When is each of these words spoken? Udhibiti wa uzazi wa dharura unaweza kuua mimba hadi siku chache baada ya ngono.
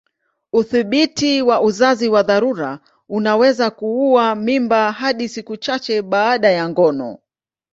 Udhibiti 0.53 1.41
wa 1.41 1.61
uzazi 1.61 2.09
wa 2.09 2.23
dharura 2.23 2.79
unaweza 3.09 3.69
kuua 3.71 4.35
mimba 4.35 4.91
hadi 4.91 5.29
siku 5.29 5.57
chache 5.57 6.01
baada 6.01 6.51
ya 6.51 6.69
ngono. 6.69 7.17